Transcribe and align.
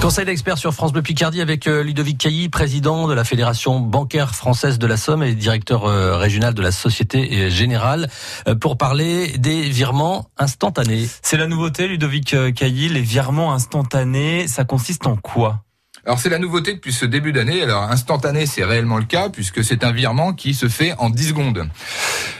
Conseil 0.00 0.24
d'experts 0.24 0.58
sur 0.58 0.72
France 0.72 0.92
Bleu 0.92 1.02
Picardie 1.02 1.40
avec 1.40 1.66
euh, 1.66 1.82
Ludovic 1.82 2.18
Cailly, 2.18 2.48
président 2.48 3.08
de 3.08 3.14
la 3.14 3.24
Fédération 3.24 3.80
bancaire 3.80 4.32
française 4.32 4.78
de 4.78 4.86
la 4.86 4.96
Somme 4.96 5.24
et 5.24 5.34
directeur 5.34 5.86
euh, 5.86 6.16
régional 6.16 6.54
de 6.54 6.62
la 6.62 6.70
Société 6.70 7.50
Générale, 7.50 8.08
euh, 8.46 8.54
pour 8.54 8.78
parler 8.78 9.36
des 9.38 9.62
virements 9.62 10.30
instantanés. 10.38 11.08
C'est 11.22 11.36
la 11.36 11.48
nouveauté, 11.48 11.88
Ludovic 11.88 12.36
Cailly, 12.54 12.88
les 12.88 13.00
virements 13.00 13.52
instantanés, 13.52 14.46
ça 14.46 14.64
consiste 14.64 15.04
en 15.08 15.16
quoi? 15.16 15.64
Alors 16.08 16.18
c'est 16.18 16.30
la 16.30 16.38
nouveauté 16.38 16.72
depuis 16.72 16.94
ce 16.94 17.04
début 17.04 17.32
d'année. 17.32 17.60
Alors 17.60 17.82
instantané, 17.82 18.46
c'est 18.46 18.64
réellement 18.64 18.96
le 18.96 19.04
cas 19.04 19.28
puisque 19.28 19.62
c'est 19.62 19.84
un 19.84 19.92
virement 19.92 20.32
qui 20.32 20.54
se 20.54 20.66
fait 20.66 20.94
en 20.96 21.10
10 21.10 21.28
secondes. 21.28 21.68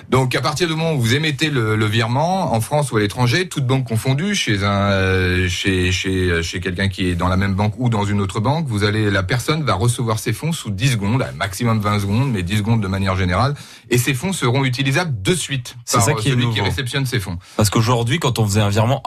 Donc 0.09 0.35
à 0.35 0.41
partir 0.41 0.69
du 0.69 0.75
moment 0.75 0.95
où 0.95 1.01
vous 1.01 1.15
émettez 1.15 1.51
le, 1.51 1.85
virement 1.85 2.55
en 2.55 2.63
France 2.63 2.93
ou 2.93 2.97
à 2.97 3.01
l'étranger, 3.01 3.47
toute 3.47 3.67
banque 3.67 3.87
confondue, 3.87 4.35
chez 4.35 4.65
un 4.65 4.91
euh, 4.91 5.49
chez 5.51 5.93
chez 5.93 6.43
chez 6.43 6.61
quelqu'un 6.61 6.89
qui 6.89 7.11
est 7.11 7.15
dans 7.15 7.29
la 7.29 7.37
même 7.37 7.55
banque 7.55 7.75
ou 7.77 7.91
dans 7.91 8.07
une 8.07 8.23
autre 8.23 8.41
banque, 8.41 8.67
vous 8.67 8.85
allez 8.85 9.11
la 9.11 9.23
personne 9.23 9.63
va 9.65 9.75
recevoir 9.75 10.19
ses 10.19 10.33
fonds 10.33 10.53
sous 10.53 10.71
10 10.71 10.93
secondes, 10.93 11.27
maximum 11.37 11.79
20 11.79 12.01
secondes, 12.01 12.33
mais 12.33 12.43
10 12.43 12.59
secondes 12.59 12.81
de 12.81 12.89
manière 12.89 13.17
générale 13.17 13.55
et 13.91 13.99
ces 13.99 14.15
fonds 14.15 14.33
seront 14.33 14.65
utilisables 14.65 15.21
de 15.21 15.35
suite 15.35 15.77
C'est 15.85 16.01
ça 16.01 16.15
qui 16.15 16.31
celui 16.31 16.49
qui 16.55 16.63
réceptionne 16.63 17.05
ces 17.05 17.21
fonds. 17.21 17.37
Parce 17.59 17.69
qu'aujourd'hui 17.69 18.19
quand 18.19 18.39
on 18.39 18.47
faisait 18.47 18.63
un 18.63 18.71
virement 18.71 19.03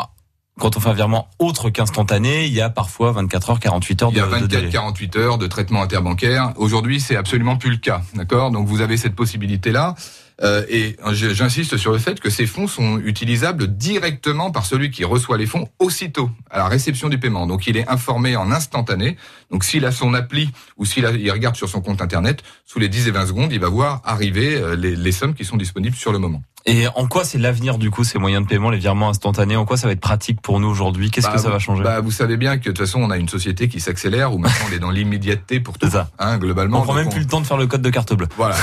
quand 0.62 0.78
on 0.78 0.80
fait 0.80 0.90
un 0.90 0.94
virement 0.94 1.28
autre 1.40 1.72
qu'instantané, 1.72 2.46
il 2.46 2.54
y 2.54 2.62
a 2.62 2.70
parfois 2.70 3.12
24 3.14 3.50
heures, 3.50 3.60
48 3.60 4.04
heures 4.04 4.12
de 4.12 4.16
Il 4.16 4.20
y 4.20 4.22
a 4.22 4.28
24, 4.28 4.70
48 4.70 5.16
heures 5.16 5.38
de 5.40 5.48
traitement 5.48 5.82
interbancaire. 5.82 6.54
Aujourd'hui, 6.56 7.02
c'est 7.02 7.16
absolument 7.16 7.58
plus 7.58 7.72
le 7.72 7.78
cas. 7.78 8.04
D'accord? 8.14 8.52
Donc 8.52 8.68
vous 8.68 8.82
avez 8.82 8.96
cette 8.96 9.16
possibilité-là. 9.16 9.96
Euh, 10.44 10.64
et 10.70 10.98
j'insiste 11.12 11.78
sur 11.78 11.92
le 11.92 11.98
fait 11.98 12.20
que 12.20 12.30
ces 12.30 12.46
fonds 12.46 12.68
sont 12.68 13.00
utilisables 13.00 13.76
directement 13.76 14.52
par 14.52 14.66
celui 14.66 14.92
qui 14.92 15.04
reçoit 15.04 15.38
les 15.38 15.46
fonds 15.46 15.68
aussitôt 15.80 16.30
à 16.50 16.60
la 16.60 16.68
réception 16.68 17.10
du 17.10 17.20
paiement. 17.20 17.48
Donc 17.48 17.66
il 17.66 17.76
est 17.76 17.88
informé 17.90 18.36
en 18.36 18.52
instantané. 18.52 19.18
Donc 19.50 19.64
s'il 19.64 19.86
a 19.86 19.92
son 19.92 20.14
appli 20.14 20.52
ou 20.78 20.86
s'il 20.86 21.06
regarde 21.08 21.56
sur 21.56 21.70
son 21.70 21.82
compte 21.82 22.02
internet, 22.02 22.44
sous 22.66 22.78
les 22.78 22.88
10 22.88 23.08
et 23.08 23.12
20 23.12 23.28
secondes, 23.28 23.52
il 23.52 23.60
va 23.60 23.70
voir 23.70 24.02
arriver 24.04 24.56
euh, 24.56 24.76
les, 24.76 24.96
les 24.96 25.12
sommes 25.12 25.34
qui 25.34 25.46
sont 25.46 25.58
disponibles 25.58 25.96
sur 25.96 26.12
le 26.12 26.20
moment. 26.20 26.42
Et 26.66 26.86
en 26.96 27.08
quoi 27.08 27.24
c'est 27.24 27.40
l'avenir 27.40 27.78
du 27.80 27.90
coup 27.90 28.04
ces 28.04 28.20
moyens 28.20 28.44
de 28.44 28.48
paiement, 28.48 28.70
les 28.70 28.78
virements 28.78 29.10
instantanés? 29.10 29.56
En 29.56 29.66
quoi 29.66 29.78
ça 29.78 29.88
va 29.88 29.94
être 29.94 30.00
pratique 30.00 30.42
pour 30.42 30.60
nous 30.60 30.68
aujourd'hui? 30.68 31.10
Qu'est-ce 31.10 31.28
que 31.28 31.34
bah, 31.34 31.40
ça 31.40 31.50
va 31.50 31.58
changer? 31.60 31.84
bah, 31.84 32.02
Vous 32.02 32.12
savez 32.12 32.38
bien 32.38 32.58
que 32.58 32.66
de 32.66 32.70
toute 32.70 32.78
façon 32.86 33.02
on 33.02 33.10
a 33.10 33.18
une 33.18 33.30
société 33.30 33.68
qui 33.68 33.80
s'accélère 33.80 34.34
où 34.34 34.38
maintenant 34.38 34.66
on 34.70 34.74
est 34.76 34.80
dans 34.80 34.92
l'immédiateté 34.92 35.60
pour 35.60 35.78
tout. 35.80 35.90
ça. 35.90 36.10
Hein, 36.20 36.38
globalement. 36.38 36.82
On 36.82 36.84
prend 36.84 36.94
même 36.94 37.10
plus 37.10 37.22
le 37.22 37.26
temps 37.28 37.42
de 37.42 37.48
faire 37.48 37.58
le 37.58 37.68
code 37.68 37.82
de 37.82 37.90
carte 37.90 38.14
bleue. 38.14 38.28
Voilà, 38.38 38.56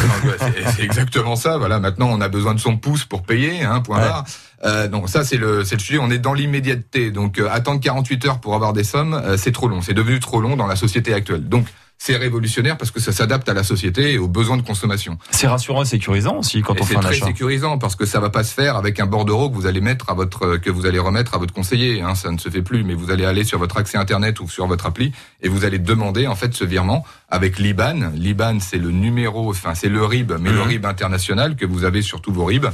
c'est 0.76 0.82
exactement 0.82 1.34
ça. 1.36 1.58
Voilà, 1.58 1.80
maintenant 1.80 2.08
on 2.10 2.20
a 2.20 2.28
besoin 2.28 2.54
de 2.54 2.60
son 2.60 2.76
pouce 2.76 3.04
pour 3.04 3.22
payer. 3.22 3.62
Hein, 3.64 3.80
point 3.80 3.98
barre. 3.98 4.24
Euh, 4.64 4.88
donc 4.88 5.08
ça 5.08 5.24
c'est 5.24 5.36
le 5.36 5.64
c'est 5.64 5.76
le 5.76 5.80
sujet. 5.80 5.98
On 6.00 6.10
est 6.10 6.18
dans 6.18 6.34
l'immédiateté. 6.34 7.10
Donc 7.10 7.38
euh, 7.38 7.48
attendre 7.50 7.80
48 7.80 8.26
heures 8.26 8.40
pour 8.40 8.54
avoir 8.54 8.72
des 8.72 8.84
sommes, 8.84 9.14
euh, 9.14 9.36
c'est 9.36 9.52
trop 9.52 9.68
long. 9.68 9.82
C'est 9.82 9.94
devenu 9.94 10.20
trop 10.20 10.40
long 10.40 10.56
dans 10.56 10.66
la 10.66 10.76
société 10.76 11.14
actuelle. 11.14 11.48
Donc 11.48 11.66
c'est 11.98 12.16
révolutionnaire 12.16 12.78
parce 12.78 12.92
que 12.92 13.00
ça 13.00 13.12
s'adapte 13.12 13.48
à 13.48 13.54
la 13.54 13.64
société 13.64 14.12
et 14.12 14.18
aux 14.18 14.28
besoins 14.28 14.56
de 14.56 14.62
consommation. 14.62 15.18
C'est 15.30 15.48
rassurant 15.48 15.82
et 15.82 15.84
sécurisant 15.84 16.38
aussi 16.38 16.62
quand 16.62 16.80
on 16.80 16.84
fait 16.84 16.96
un 16.96 17.00
achat. 17.00 17.12
C'est 17.12 17.20
très 17.20 17.26
sécurisant 17.28 17.76
parce 17.76 17.96
que 17.96 18.06
ça 18.06 18.20
va 18.20 18.30
pas 18.30 18.44
se 18.44 18.54
faire 18.54 18.76
avec 18.76 19.00
un 19.00 19.06
bordereau 19.06 19.50
que 19.50 19.56
vous 19.56 19.66
allez 19.66 19.80
mettre 19.80 20.08
à 20.08 20.14
votre 20.14 20.56
que 20.56 20.70
vous 20.70 20.86
allez 20.86 21.00
remettre 21.00 21.34
à 21.34 21.38
votre 21.38 21.52
conseiller. 21.52 22.00
Hein, 22.00 22.14
ça 22.14 22.30
ne 22.30 22.38
se 22.38 22.48
fait 22.48 22.62
plus, 22.62 22.84
mais 22.84 22.94
vous 22.94 23.10
allez 23.10 23.24
aller 23.24 23.42
sur 23.42 23.58
votre 23.58 23.76
accès 23.76 23.98
internet 23.98 24.38
ou 24.38 24.48
sur 24.48 24.66
votre 24.68 24.86
appli 24.86 25.12
et 25.42 25.48
vous 25.48 25.64
allez 25.64 25.80
demander 25.80 26.28
en 26.28 26.36
fait 26.36 26.54
ce 26.54 26.64
virement 26.64 27.04
avec 27.28 27.58
l'IBAN. 27.58 28.12
L'IBAN 28.14 28.60
c'est 28.60 28.78
le 28.78 28.90
numéro, 28.90 29.50
enfin 29.50 29.74
c'est 29.74 29.88
le 29.88 30.04
RIB, 30.04 30.32
mais 30.40 30.50
le 30.50 30.62
mhm. 30.62 30.68
RIB 30.68 30.86
international 30.86 31.56
que 31.56 31.66
vous 31.66 31.84
avez 31.84 32.02
sur 32.02 32.20
tous 32.20 32.32
vos 32.32 32.44
RIB. 32.44 32.66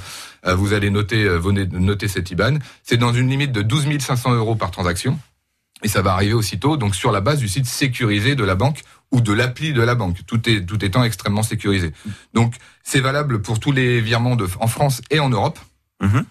Euh, 0.46 0.54
vous 0.54 0.74
allez 0.74 0.90
noter, 0.90 1.26
noter 1.72 2.08
cet 2.08 2.30
IBAN. 2.30 2.58
C'est 2.82 2.98
dans 2.98 3.14
une 3.14 3.30
limite 3.30 3.52
de 3.52 3.62
12 3.62 3.98
500 3.98 4.34
euros 4.34 4.54
par 4.54 4.70
transaction. 4.70 5.18
Et 5.84 5.88
ça 5.88 6.02
va 6.02 6.14
arriver 6.14 6.32
aussitôt, 6.32 6.76
donc 6.76 6.96
sur 6.96 7.12
la 7.12 7.20
base 7.20 7.38
du 7.38 7.46
site 7.46 7.66
sécurisé 7.66 8.34
de 8.34 8.42
la 8.42 8.56
banque 8.56 8.80
ou 9.12 9.20
de 9.20 9.32
l'appli 9.32 9.72
de 9.72 9.82
la 9.82 9.94
banque, 9.94 10.18
tout, 10.26 10.48
est, 10.48 10.64
tout 10.66 10.82
étant 10.84 11.04
extrêmement 11.04 11.42
sécurisé. 11.44 11.92
Donc 12.32 12.54
c'est 12.82 13.00
valable 13.00 13.42
pour 13.42 13.60
tous 13.60 13.70
les 13.70 14.00
virements 14.00 14.34
de, 14.34 14.48
en 14.60 14.66
France 14.66 15.02
et 15.10 15.20
en 15.20 15.28
Europe, 15.28 15.58
mhm. 16.02 16.24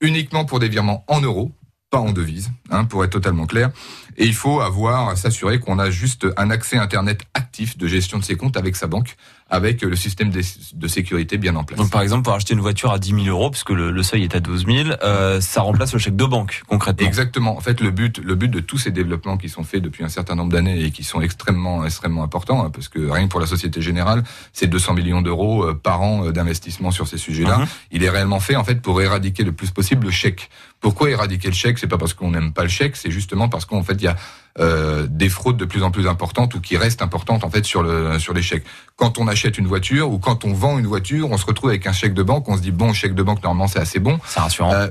uniquement 0.00 0.44
pour 0.44 0.60
des 0.60 0.68
virements 0.68 1.04
en 1.08 1.20
euros, 1.20 1.52
pas 1.90 1.98
en 1.98 2.12
devise, 2.12 2.50
hein, 2.70 2.84
pour 2.84 3.04
être 3.04 3.10
totalement 3.10 3.46
clair. 3.46 3.70
Et 4.16 4.26
il 4.26 4.34
faut 4.34 4.60
avoir 4.60 5.18
s'assurer 5.18 5.58
qu'on 5.58 5.78
a 5.78 5.90
juste 5.90 6.26
un 6.36 6.50
accès 6.50 6.78
Internet 6.78 7.22
actif 7.50 7.76
de 7.76 7.88
gestion 7.88 8.18
de 8.18 8.24
ses 8.24 8.36
comptes 8.36 8.56
avec 8.56 8.76
sa 8.76 8.86
banque, 8.86 9.16
avec 9.48 9.82
le 9.82 9.96
système 9.96 10.30
de, 10.30 10.88
sécurité 10.88 11.36
bien 11.36 11.56
en 11.56 11.64
place. 11.64 11.80
Donc 11.80 11.90
par 11.90 12.00
exemple, 12.00 12.22
pour 12.22 12.32
acheter 12.32 12.54
une 12.54 12.60
voiture 12.60 12.92
à 12.92 13.00
10 13.00 13.24
000 13.24 13.26
euros, 13.26 13.50
puisque 13.50 13.70
le, 13.70 13.90
le 13.90 14.02
seuil 14.04 14.22
est 14.22 14.36
à 14.36 14.40
12 14.40 14.66
000, 14.66 14.88
euh, 15.02 15.40
ça 15.40 15.62
remplace 15.62 15.92
le 15.92 15.98
chèque 15.98 16.14
de 16.14 16.24
banque 16.24 16.62
concrètement. 16.68 17.04
Exactement. 17.04 17.56
En 17.56 17.60
fait, 17.60 17.80
le 17.80 17.90
but, 17.90 18.18
le 18.18 18.36
but 18.36 18.48
de 18.48 18.60
tous 18.60 18.78
ces 18.78 18.92
développements 18.92 19.36
qui 19.36 19.48
sont 19.48 19.64
faits 19.64 19.82
depuis 19.82 20.04
un 20.04 20.08
certain 20.08 20.36
nombre 20.36 20.52
d'années 20.52 20.80
et 20.80 20.92
qui 20.92 21.02
sont 21.02 21.20
extrêmement, 21.20 21.84
extrêmement 21.84 22.22
importants, 22.22 22.64
hein, 22.64 22.70
parce 22.70 22.88
que 22.88 23.00
rien 23.00 23.24
que 23.24 23.30
pour 23.30 23.40
la 23.40 23.46
Société 23.46 23.82
Générale, 23.82 24.22
c'est 24.52 24.68
200 24.68 24.94
millions 24.94 25.20
d'euros 25.20 25.64
euh, 25.64 25.74
par 25.74 26.02
an 26.02 26.26
euh, 26.26 26.30
d'investissement 26.30 26.92
sur 26.92 27.08
ces 27.08 27.18
sujets-là. 27.18 27.58
Mhm. 27.58 27.66
Il 27.90 28.04
est 28.04 28.10
réellement 28.10 28.38
fait 28.38 28.54
en 28.54 28.62
fait 28.62 28.80
pour 28.80 29.02
éradiquer 29.02 29.42
le 29.42 29.52
plus 29.52 29.72
possible 29.72 30.06
le 30.06 30.12
chèque. 30.12 30.50
Pourquoi 30.80 31.10
éradiquer 31.10 31.48
le 31.48 31.54
chèque? 31.54 31.78
C'est 31.78 31.86
pas 31.86 31.98
parce 31.98 32.14
qu'on 32.14 32.30
n'aime 32.30 32.52
pas 32.52 32.62
le 32.62 32.68
chèque, 32.68 32.96
c'est 32.96 33.10
justement 33.10 33.48
parce 33.48 33.64
qu'en 33.64 33.82
fait 33.82 33.94
il 33.94 34.04
y 34.04 34.08
a 34.08 34.16
euh, 34.58 35.06
des 35.08 35.28
fraudes 35.28 35.56
de 35.56 35.64
plus 35.64 35.82
en 35.82 35.90
plus 35.90 36.08
importantes 36.08 36.54
ou 36.54 36.60
qui 36.60 36.76
restent 36.76 37.02
importantes 37.02 37.44
en 37.44 37.50
fait 37.50 37.64
sur 37.64 37.82
le 37.82 38.18
sur 38.18 38.34
les 38.34 38.42
chèques. 38.42 38.64
Quand 38.96 39.18
on 39.18 39.28
achète 39.28 39.58
une 39.58 39.66
voiture 39.66 40.10
ou 40.10 40.18
quand 40.18 40.44
on 40.44 40.52
vend 40.52 40.78
une 40.78 40.86
voiture, 40.86 41.30
on 41.30 41.36
se 41.36 41.46
retrouve 41.46 41.70
avec 41.70 41.86
un 41.86 41.92
chèque 41.92 42.14
de 42.14 42.22
banque, 42.22 42.48
on 42.48 42.56
se 42.56 42.62
dit 42.62 42.72
bon, 42.72 42.92
chèque 42.92 43.14
de 43.14 43.22
banque 43.22 43.42
normalement 43.42 43.68
c'est 43.68 43.80
assez 43.80 43.98
bon. 43.98 44.18
C'est 44.26 44.40
rassurant. 44.40 44.72
Euh, 44.72 44.88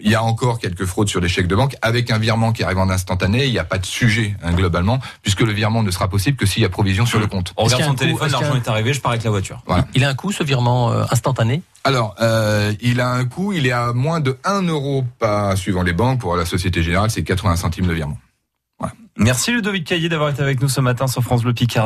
il 0.00 0.10
y 0.10 0.14
a 0.14 0.22
encore 0.22 0.58
quelques 0.58 0.84
fraudes 0.86 1.08
sur 1.08 1.20
les 1.20 1.28
chèques 1.28 1.46
de 1.46 1.54
banque. 1.54 1.76
Avec 1.80 2.10
un 2.10 2.18
virement 2.18 2.52
qui 2.52 2.64
arrive 2.64 2.78
en 2.78 2.90
instantané, 2.90 3.46
il 3.46 3.52
n'y 3.52 3.60
a 3.60 3.64
pas 3.64 3.78
de 3.78 3.86
sujet 3.86 4.36
hein, 4.42 4.52
globalement, 4.52 4.98
puisque 5.22 5.42
le 5.42 5.52
virement 5.52 5.82
ne 5.82 5.90
sera 5.90 6.08
possible 6.08 6.36
que 6.36 6.46
s'il 6.46 6.62
y 6.62 6.64
a 6.64 6.68
provision 6.68 7.06
sur 7.06 7.20
le 7.20 7.28
compte. 7.28 7.52
On 7.56 7.64
regarde 7.64 7.84
son 7.84 7.94
téléphone, 7.94 8.30
l'argent 8.30 8.56
est 8.56 8.68
arrivé, 8.68 8.92
je 8.92 9.00
pars 9.00 9.12
avec 9.12 9.24
la 9.24 9.30
voiture. 9.30 9.62
Il 9.94 10.04
a 10.04 10.08
un 10.08 10.14
coût 10.14 10.32
ce 10.32 10.42
virement 10.42 10.90
euh, 10.90 11.04
instantané? 11.10 11.62
Alors, 11.86 12.14
euh, 12.22 12.72
il 12.80 13.00
a 13.00 13.10
un 13.10 13.26
coût, 13.26 13.52
il 13.52 13.66
est 13.66 13.72
à 13.72 13.92
moins 13.92 14.20
de 14.20 14.38
1 14.44 14.62
euro, 14.62 15.04
suivant 15.54 15.82
les 15.82 15.92
banques. 15.92 16.20
Pour 16.20 16.34
la 16.34 16.46
Société 16.46 16.82
Générale, 16.82 17.10
c'est 17.10 17.22
80 17.22 17.56
centimes 17.56 17.86
de 17.86 17.92
virement. 17.92 18.16
Merci 19.16 19.52
Ludovic 19.52 19.86
Caillé 19.86 20.08
d'avoir 20.08 20.30
été 20.30 20.42
avec 20.42 20.60
nous 20.60 20.68
ce 20.68 20.80
matin 20.80 21.06
sur 21.06 21.22
France 21.22 21.44
Bleu 21.44 21.54
Picard. 21.54 21.82